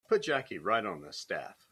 Put 0.07 0.23
Jackie 0.23 0.57
right 0.57 0.83
on 0.85 1.01
the 1.01 1.13
staff. 1.13 1.67